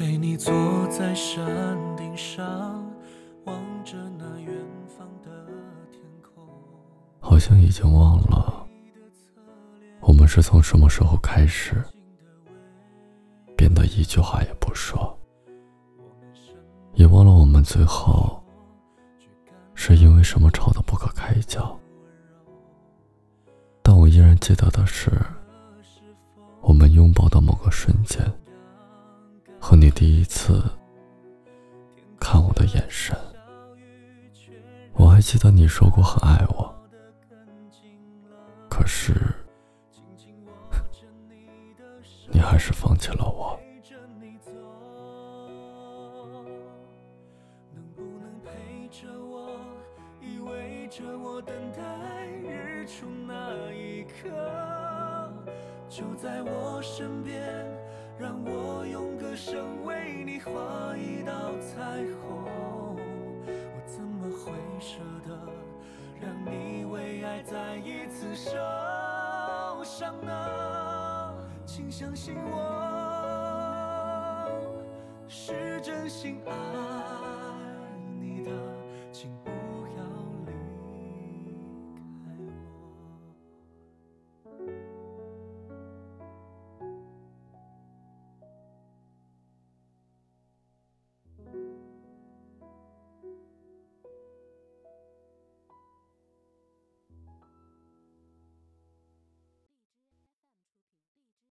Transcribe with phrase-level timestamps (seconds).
[0.00, 0.54] 陪你坐
[0.86, 2.90] 在山顶上，
[3.44, 3.54] 望
[3.84, 4.50] 着那远
[4.88, 5.46] 方的
[5.92, 6.42] 天空。
[7.20, 8.66] 好像已经忘了，
[10.00, 11.84] 我们是从什么时候开始
[13.54, 15.14] 变得一句话也不说，
[16.94, 18.42] 也忘了我们最后
[19.74, 21.78] 是因为什么吵得不可开交。
[23.82, 25.10] 但我依然记得的是，
[26.62, 28.24] 我们拥抱的某个瞬间，
[29.90, 30.62] 第一次
[32.18, 33.16] 看我的眼神。
[34.94, 36.74] 我还记得你说过很爱我，
[38.68, 39.12] 可是
[42.30, 43.58] 你还是放弃了我。
[55.88, 57.42] 就在我身边，
[58.18, 59.79] 让我用歌声
[60.44, 65.38] 画一道彩虹，我怎么会舍得
[66.20, 68.52] 让你为爱再一次受
[69.84, 71.34] 伤呢？
[71.66, 72.56] 请相信我，
[75.28, 76.52] 是真心爱
[78.18, 78.50] 你的，
[79.12, 79.49] 请。